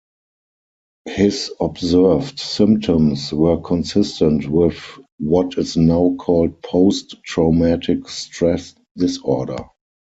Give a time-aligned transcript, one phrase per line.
[1.05, 4.81] His observed symptoms were consistent with
[5.19, 9.65] what is now called post-traumatic stress disorder.